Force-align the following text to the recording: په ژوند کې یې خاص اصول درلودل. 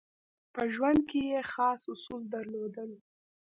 په 0.53 0.61
ژوند 0.73 0.99
کې 1.09 1.21
یې 1.31 1.41
خاص 1.51 1.81
اصول 1.93 2.21
درلودل. 2.33 2.91